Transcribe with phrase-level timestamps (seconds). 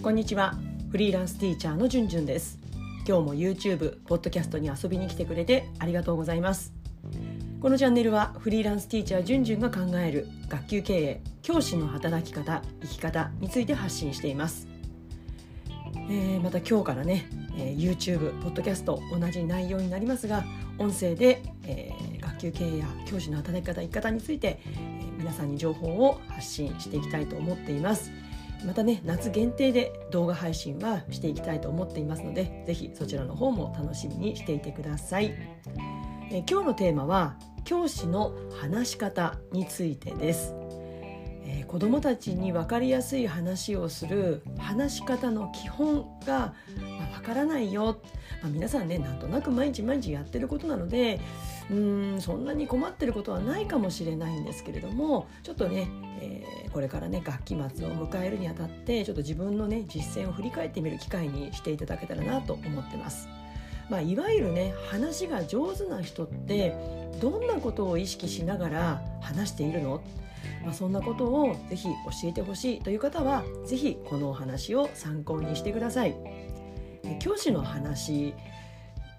[0.00, 0.54] こんにちは。
[0.90, 2.60] フリーランスティーチャーのじゅんじゅんです。
[3.06, 6.72] 今日も YouTube、ポッドキャストに遊びに来てくれてありがとうございます。
[7.60, 14.68] このチャンネルはフリーランスティーチャーじゅんじゅんが考える学級経営、教師の働き方、生き方について発信しています。
[16.08, 17.28] えー、また今日からね、
[17.58, 20.44] えー、YouTube、ポッドキャスト同じ内容になりますが
[20.78, 28.12] 音声で、えー、学級経営や教師の働き方生き方について、えー、皆さんに情報を発信していきたいと思っています。
[28.64, 35.34] またね夏限定で動画配信はしていきたいと思っていますのでぜひそちらの方も楽しみにしていてください、
[36.30, 40.54] え、今日のテーマは教師の話し方についてです。
[41.50, 46.54] えー、子どもたちに分かりやすい話をする話し方の基本が、
[46.98, 48.02] まあ、分からないよ、
[48.42, 51.20] まあ、皆さんねなんとなく毎日毎日やってることなので
[51.70, 55.88] うんそんなに困ってることはないかもしれないんですけれどもちょっとね、
[56.20, 63.28] えー、これからね学期末を迎えるにあたってちょっと自分のね実践を振り返ってみる機会にしていただけたらなと思ってます。
[63.90, 66.74] まあ、いわゆるね話が上手な人って
[67.20, 70.02] どんなことを意識しながら話しているの？
[70.62, 76.14] まあ、そんなことをぜひ教えてほしいという方はぜひこのお話を参考にしてください。
[77.18, 78.34] 教師の話、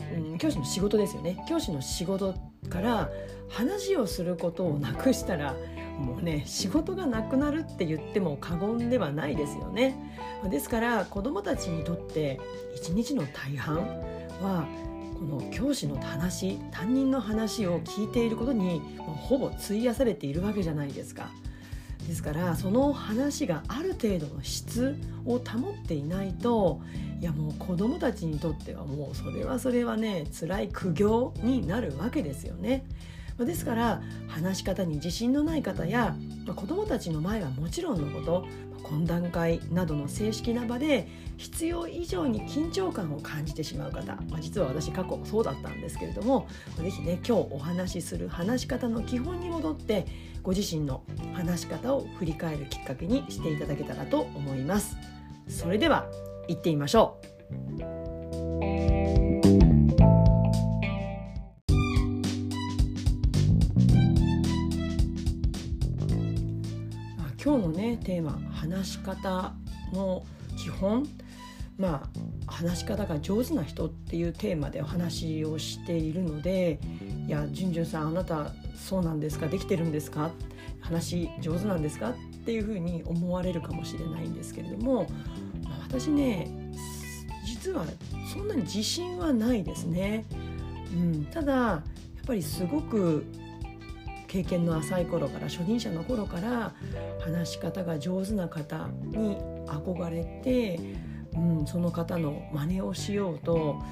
[0.00, 2.34] うん、教師の仕事ですよね教師の仕事
[2.68, 3.10] から
[3.48, 5.54] 話をすることをなくしたら
[5.98, 9.94] もうね仕事がなくなるって言っても過言ではないですよね。
[10.50, 12.40] ですから子どもたちにとって
[12.74, 13.76] 一日の大半
[14.40, 14.66] は
[15.18, 21.30] この教師の話担任の話を聞いていることにほぼ費やされているわけじゃないですか。
[22.06, 26.80] ですからその話がある程度の質を保っていないと
[27.20, 32.84] いやもう子どもたちにとってはもうそれはそれはね辛い苦行になるわけですよね。
[33.38, 36.14] ですから話し方に自信のない方や
[36.54, 38.46] 子どもたちの前はもちろんのこと
[38.82, 41.08] 懇談会などの正式な場で
[41.38, 46.46] 必要以上に緊張感を感じてしまう方、まあ、実は私過去そうだったんですけれども
[46.76, 50.06] 是非ね今日お話しする話し方の基本に戻って
[50.42, 51.04] ご自身の
[51.34, 54.96] 話し方を振り返るきっかけにしていただけたらと思います。
[55.46, 56.06] それでは
[56.48, 57.32] 行ってみましょう。
[67.44, 69.52] 今日のねテーマ「話し方
[69.92, 70.24] の
[70.56, 71.04] 基本」
[71.76, 72.08] ま
[72.48, 76.78] あ話し方が上手な人っていうテーマでお話をしているので
[77.26, 79.46] 「いやじゅんじゅんさんあなたそうなんですか？
[79.46, 80.30] できてるんですか？
[80.80, 85.06] 話上手なんですか?」っていうふうに思われるかもしれないんですけれども、
[85.62, 86.50] まあ、私ね
[87.44, 87.84] 実は
[88.32, 90.24] そんなに自信はないですね。
[90.92, 91.82] うん、ただや
[92.22, 93.24] っぱりすごく
[94.28, 96.72] 経験の浅い頃から初任者の頃から
[97.20, 100.80] 話し方が上手な方に憧れて、
[101.34, 103.82] うん、その方の真似をしようと、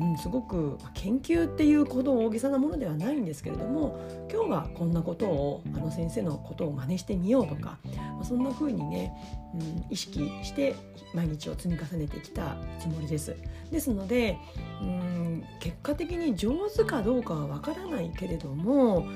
[0.00, 4.00] うん、すごく研究っていうほど大げさなものではないんですけれども
[4.30, 9.12] 今日はこんなことをあの先生のことを真似してみようとか、まあ、そんな風にね、
[9.54, 10.74] うん、意識して
[11.14, 13.36] 毎日を積み重ねてきたつもりです。
[13.70, 14.36] ですので、
[14.82, 19.06] うん、結果的に上手かどうかはわからないけれども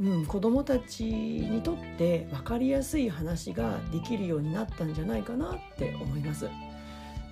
[0.00, 6.48] うん、子どもたちにとって分かりやすい話ができるようになったんじゃないかなって思います。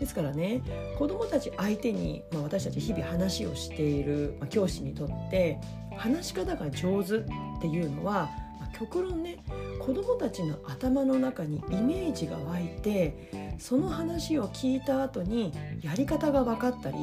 [0.00, 0.62] ですからね
[0.98, 5.58] 子どもたち相手に、まあ、私たち日々話をしている、まあ、教師にとって
[5.96, 7.22] 話し方が上手っ
[7.60, 9.38] ていうのは、まあ、極論ね
[9.78, 16.96] 子どもたちの頭の中にイメージが湧いてその話を聞いた後にやり方が分かったり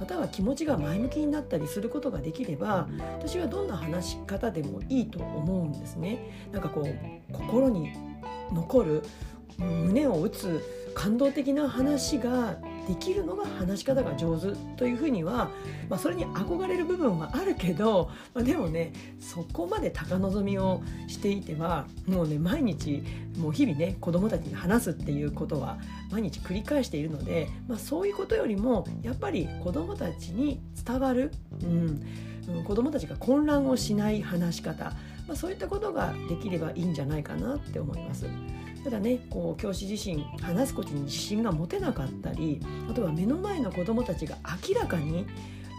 [0.00, 2.88] または気持ちが前向きになったりすることができれば
[3.18, 6.48] 私はどんな話し方でもいいと思うんですね。
[6.52, 7.92] なんかこう心に
[8.52, 9.02] 残る
[9.58, 10.62] 胸を打つ
[10.94, 12.56] 感動的な話が
[12.86, 15.50] できるのが話し方が上手というふうには、
[15.88, 23.02] まあ、それに憧れる部分はあるけど、まあ、でもねそこまで高望みをしていてはもうね毎日
[23.38, 25.78] もう日々ね子どもたちに話すっていうことは
[26.10, 31.32] 毎日繰り返しているので、まあ、そういうことよりもやっぱり子どもたちに伝わる、
[31.62, 34.84] うん、子どもたちが混乱をしない話し方、
[35.26, 38.26] まあ、そういったことができればいいんじゃないかなって思います。
[38.84, 44.36] ただねこう教師自身話すことに自信が持てなかったりあとは目の前の子どもたちが
[44.68, 45.26] 明らかに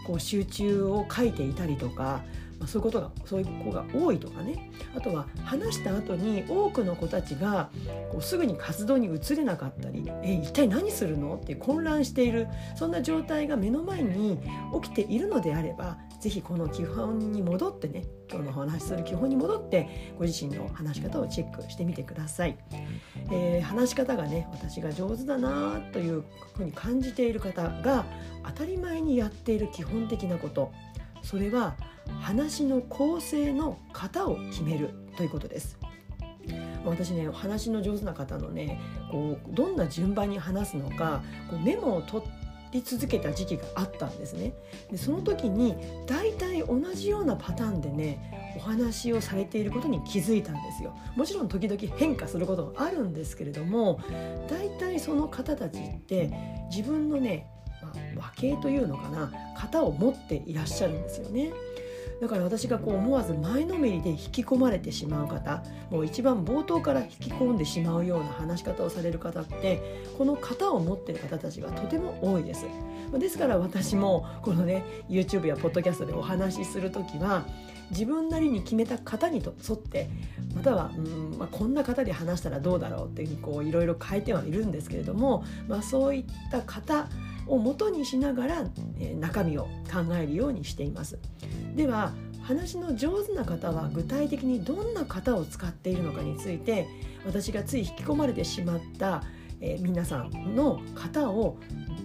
[0.06, 2.24] こう集中を書いていたりとか
[2.58, 7.70] まあ、そういうことがそういう子が多いとかねあとは話した後に多くの子たちが
[8.10, 14.38] こうすぐに活動に移れなかったり「え一体何するの?」って混乱しているそんな状態が目の前に
[14.82, 22.56] 起きているのであれば是非この基本に戻ってね今日のお話しする基本に戻ってご自身の話し方をチェックしてみてください。
[23.30, 26.24] えー、話し方がね私が上手だなという
[26.54, 28.04] ふうに感じている方が
[28.44, 30.72] 当たり前にやっている基本的なこと
[31.26, 31.74] それは
[32.20, 35.76] 話の構成の型を決めるということです。
[36.84, 38.80] 私ね話の上手な方のね
[39.10, 42.24] こうどんな順番に話すのかこうメモを取
[42.70, 44.52] り続けた時期があったんですね
[44.88, 45.74] でその時に
[46.06, 54.00] 大体同じようなパターンでねお話をされていることに気づいたんですよもちろん時々変化することもあるんですけれども
[54.48, 56.30] 大体その方たちって
[56.70, 57.48] 自分のね
[58.16, 61.52] 和系というのかな型を持っていらっしゃるんですよね。
[62.20, 69.82] だから私がこう思わず前のめりで引き込まれてしまう方もう一番冒頭から引き込んでしまうような話し方をされる方って
[70.16, 72.64] この型を持ってる方たちがとても多いです
[73.18, 77.44] ですから私もこのね YouTube や Podcast でお話しする時は
[77.90, 80.08] 自分なりに決めた型に沿って
[80.54, 87.08] またはうん、まあ、こんな型で話したらどうだろうっていうふうにいろいろ変えてはいるんですけれども、まあ、そういった型
[87.46, 88.64] を元にしながら、
[88.98, 91.18] えー、中身を考えるようにしています。
[91.74, 92.12] では
[92.42, 96.86] 話の上手な方は具体的にどんな型を使っているのかについて
[97.26, 99.24] 私がつい引き込まれてしまった、
[99.60, 101.58] えー、皆さんの型を、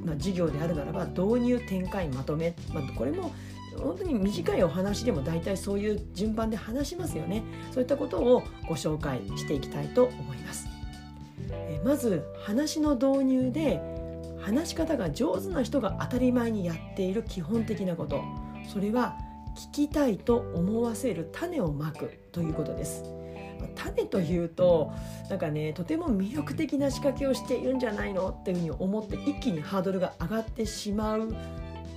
[0.04, 3.32] まあ、授業であるならば導入展開まとめ、まあ、これも
[3.78, 7.44] 本当に短いお話でも大体そういう順番で話しますよね。
[7.72, 10.68] そういったことをご紹介していきたいと思います。
[11.52, 13.82] えまず話の導入で
[14.42, 18.24] 話し方が上手な人が当たり前にやっている基本的なこと
[18.68, 19.18] それは
[19.56, 23.04] 聞きたいと思わせる種をまくということです
[23.76, 24.92] 種というと
[25.30, 31.34] なんかねとても魅力的な仕掛けをしているんじゃないのっていうふうに思って一気にハードルが上がってしまう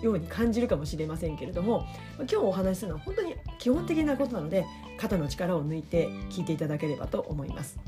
[0.02, 1.86] ように感じるかもしれませんけれども
[2.18, 4.66] 今日お話しするのは本当に基本的なことなので
[4.98, 7.78] 肩の力を抜いて聞いていただければと思います。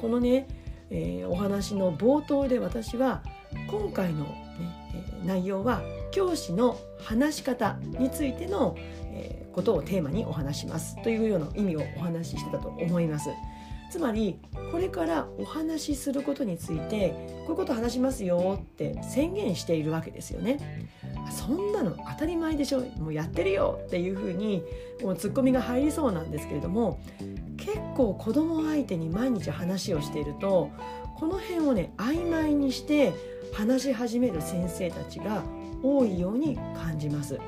[0.00, 0.46] このね
[0.92, 3.22] えー、お話の冒頭で私は
[3.68, 4.28] 今回の、ね
[4.94, 13.30] えー、内容は教師の話し方についての、えー、ことをテーマにお話しますというような意味をお話ししてたと思います。
[13.90, 14.38] つまり
[14.70, 17.10] これからお話しすることについて
[17.46, 20.90] こういうこと話しますよって宣言しているわけですよね。
[21.30, 24.62] そんなの当たり前でしょもうやってるよっていうふうに
[25.02, 27.00] もうツッコミが入りそうなんですけれども
[27.64, 30.70] 結構子供相手に毎日話をしていると
[31.16, 33.12] この辺をね曖昧にして
[33.52, 35.44] 話し始める先生たちが
[35.82, 37.38] 多いように感じます。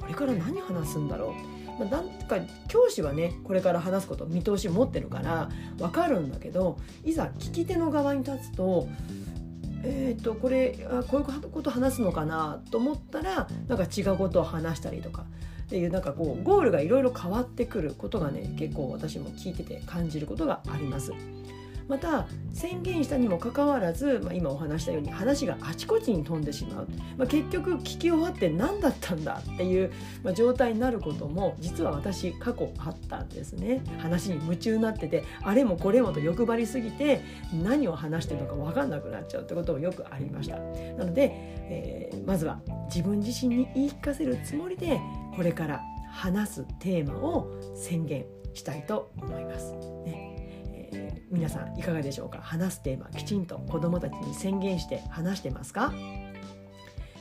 [0.00, 2.36] これから何話すんだろうまあ、なんか
[2.68, 8.86] 教師はねこれから話すこと見通し持ってるから分かるんだけどいざ聞き手の側に立つと
[9.82, 15.24] えーと、これあこういうこと話すのかなと思ったらなんか違うことを話したりとか
[15.70, 21.12] っていうなんかこうゴールがいろいろ変わってくることがね結構私も聞いてて感じることがあります。
[21.90, 26.88] また宣言したにもかかわらず、まあ、今お話したように話があちこちに飛んでしまう、
[27.18, 29.90] まあ、結局聞き終わって何だったんだっていう、
[30.22, 33.82] まあ、状態になることも実は私過去あったんですね。
[33.98, 40.58] 話に夢中になっててあれもこれもと欲張りすぎて何を話してるのか分かんなくなっちゃうってこともよくありました。
[40.58, 45.00] なので、えー、まずは自分自身に言い聞かせるつもりで
[45.34, 48.24] これから話すテーマを宣言
[48.54, 49.72] したいと思います。
[50.04, 50.36] ね
[50.92, 52.38] え皆さんいかがでしょうか？
[52.42, 55.92] 話すテーマきちんと子どもたちに宣言して話してますか？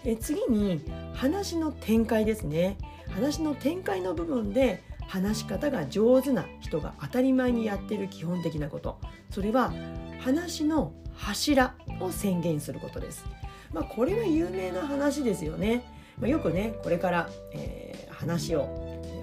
[0.05, 0.81] え次に
[1.13, 2.77] 話の展開ですね
[3.09, 8.99] 話の展開の部分で話し方が上手な人が当たり前にやっている基本的なこと
[9.29, 9.73] それは
[10.19, 13.25] 話の柱を宣言することです。
[13.73, 15.83] まあ、これは有名な話ですよね。
[16.17, 17.78] まあ、よくねこれから、えー、
[18.19, 18.67] 話を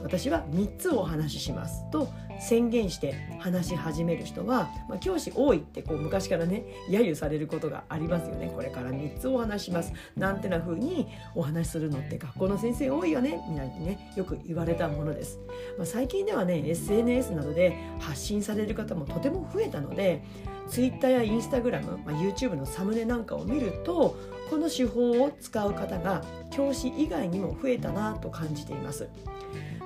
[0.03, 2.09] 私は3つお話ししますと
[2.41, 8.53] 宣言して話し始める人は、まあ、教師多いってこう昔からね揶揄されることがありますよね。
[8.55, 9.93] これから3つお話します。
[10.17, 15.41] なんてな風にお話しするのって学校の先生多いよねみたいにねよく言われたものです、
[15.77, 20.23] まあ、最近ではね SNS などで発信される方もとても増えたので
[20.69, 24.17] Twitter や Instagram、まあ、YouTube のサムネなんかを見ると
[24.51, 29.09] この手法を使う方が教師以外にも増えたなと感じています。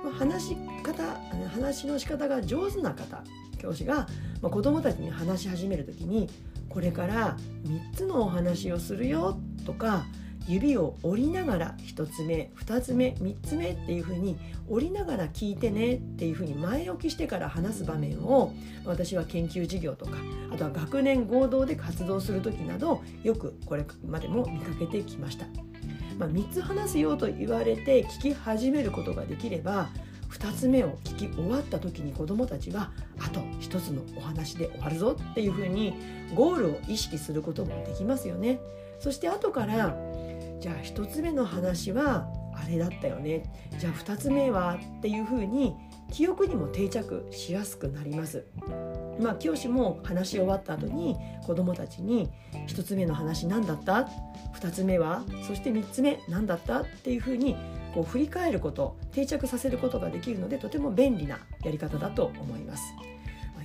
[0.03, 1.03] まあ、話し方
[1.53, 3.23] 話の仕方が上手な方
[3.59, 4.07] 教師が、
[4.41, 6.27] まあ、子どもたちに話し始める時に
[6.69, 10.05] これから3つのお話をするよとか
[10.47, 14.37] 指を折りながら1つ目2つ目3つ目っていうふうに
[14.69, 18.53] 折りながら聞いてねっていうふうに前置きしてから話す場面を
[18.85, 20.17] 私は研究授業とか
[20.51, 25.45] あとは学年合同で活動する時などよくこれまでも見かけてきました。
[26.17, 29.89] まあ、3つ話すよと言われて聞き始めることができれば
[30.29, 35.93] 2つ目を聞き終わった時に子どもたちはあと1つのお話で終わるぞっていうふうに
[36.35, 38.59] ゴールを意識することもできますよね。
[38.99, 39.97] そして後から
[40.61, 43.43] じゃあ1つ目の話はあれだったよね
[43.79, 45.75] じゃあ2つ目はっていうふうに
[46.11, 48.45] 記憶にも定着しやすくなります。
[49.19, 51.15] まあ、教師も話し終わった後に
[51.45, 52.29] 子どもたちに
[52.67, 54.09] 「1つ目の話何だった?」
[54.59, 57.55] 「2つ目は?」そして3つ目何だった?」っていうふうに
[57.93, 62.83] こう振り返ること定着させることができるのでとても便利なやり方だと思います。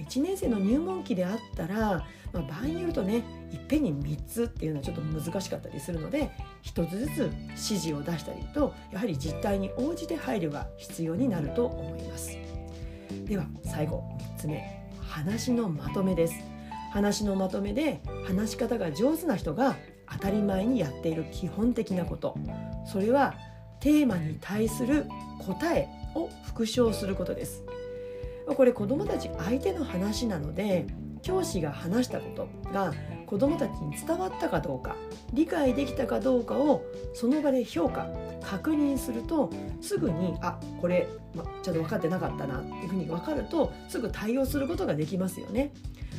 [0.09, 6.31] 1年生の入門期であったら、まあ、場合によるとねいっぺんに3つっていうのはちょっと難しかったりするので
[6.65, 12.37] 1つずつ指示を出したりとやはり実態に応じて配慮が必要になると思います。
[13.25, 14.05] では最後
[14.37, 14.87] 3つ目。
[15.03, 16.35] 話のまとめです。
[16.93, 19.77] 話のまとめで話し方が上手な人が
[20.11, 22.37] 当たり前にやっている基本的なこと。
[22.87, 23.35] それは
[23.81, 25.07] テーマに対する
[25.39, 27.65] 答えを復唱することです。
[28.55, 30.87] これ子どもたち相手の話なので
[31.23, 32.95] 教師が話したことが
[33.26, 34.95] 子どもたちに伝わったかどうか
[35.33, 36.85] 理解できたかどうかを
[37.15, 38.07] その場で評価
[38.43, 39.50] 確認すると
[39.81, 45.73] すぐにあこれ、ま、ちょっと分かってなかったなっていうふうに分かるとすぐ対応することができますよね。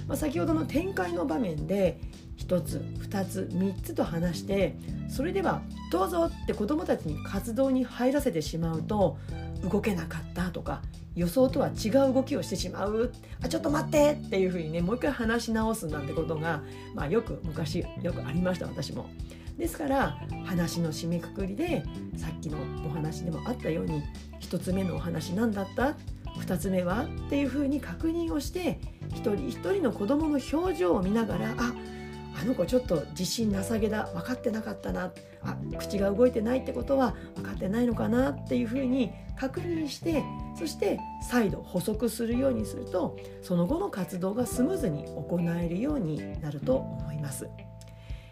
[0.07, 1.99] まあ、先ほどの展開の場面で
[2.37, 4.75] 1つ2つ3つと話して
[5.09, 5.61] それでは
[5.91, 9.17] どうぞって子どもたちに活動に入らせてしまうと
[9.63, 10.81] 動けなかったとか
[11.15, 13.11] 予想とは違う動きをしてしまう。
[13.43, 16.61] あちょっと待ってっていうふうにねもう一回話し直すなんてことが、
[16.93, 19.09] まあ、よく昔よくありました私も。
[19.57, 21.83] ですから話の締めくくりで
[22.15, 24.03] さっきのお話でもあったように
[24.39, 25.97] 1つ目のお話何だった
[26.39, 27.05] ？2つ目は？
[27.25, 31.73] っていうふうに確認をして一人一人の子どもの表情を見ながらあ
[32.39, 35.11] あの子ちょっと自信なさげだ分かってなかったな
[35.41, 40.23] あ口が動いてないってことは分かってないのかなっていうふうに確認して
[40.57, 47.47] そして再度補足するようにするとその後の活動がスムーズに行えるようになると思います。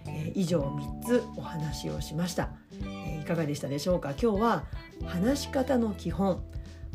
[0.08, 4.12] えー、以上3つお話をしました、えー、いかがでしたでしょうか？
[4.12, 4.66] 今日は
[5.04, 6.44] 話し方の基本。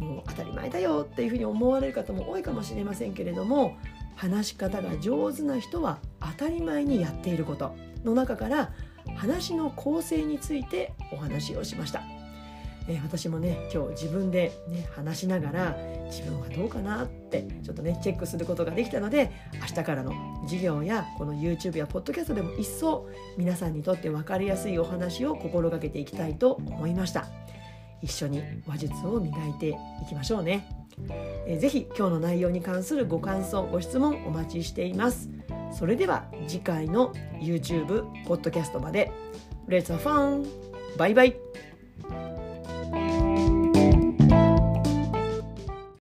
[0.01, 3.77] もう当たり前だよっていうふうに思われる方も多いかもしれませんけれども
[4.17, 8.73] 話し方が上手な人は当たり前にやっていることの中から
[9.17, 12.03] 話の構成についてお話をしました。
[12.89, 15.77] えー、私もね今日自分で、ね、話しながら
[16.07, 20.13] 自分はどうかなってちょっとねチェックすることができたので明日からの
[20.45, 27.27] 授業やこの YouTube や Podcast でも一層皆さんにとって分かりやすいお話を心がけていきたいと思いました
[28.03, 30.67] 一緒に話術を磨いていきましょうね。
[31.47, 35.29] えー、ぜひ今日の内容に関するご感想ご質問お待ちしています。
[35.73, 39.11] それでは次回の YouTube ポッドキャストまで。
[39.69, 40.47] Let's have fun!
[40.97, 41.37] バイバイ。